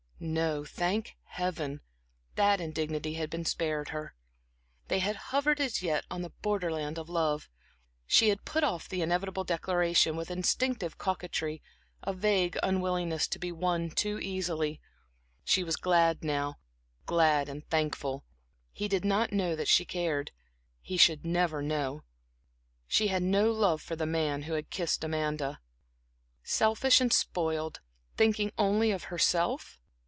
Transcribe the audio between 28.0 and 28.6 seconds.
thinking